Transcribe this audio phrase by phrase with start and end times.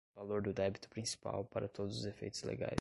[0.15, 2.69] valor do débito principal, para todos os efeitos legais.